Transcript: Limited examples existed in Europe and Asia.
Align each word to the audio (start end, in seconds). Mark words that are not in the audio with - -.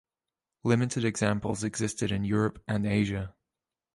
Limited 0.63 1.05
examples 1.05 1.63
existed 1.63 2.11
in 2.11 2.23
Europe 2.23 2.63
and 2.67 2.87
Asia. 2.87 3.35